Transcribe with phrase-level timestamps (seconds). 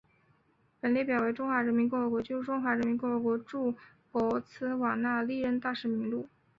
[0.81, 3.75] 本列表为中华民国及中华人民共和国驻
[4.11, 6.27] 博茨瓦纳历任大使名录。